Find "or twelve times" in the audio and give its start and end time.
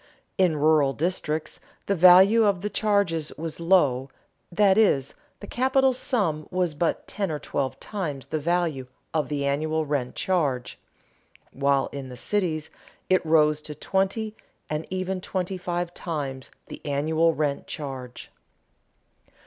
7.29-8.25